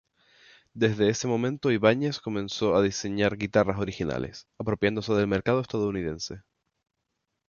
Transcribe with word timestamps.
Desde 0.73 1.09
ese 1.09 1.27
momento 1.27 1.69
Ibanez 1.69 2.19
comenzó 2.21 2.75
a 2.75 2.81
diseñar 2.81 3.37
guitarras 3.37 3.77
originales, 3.79 4.47
apropiándose 4.57 5.13
del 5.13 5.27
mercado 5.27 5.61
estadounidense. 5.61 6.41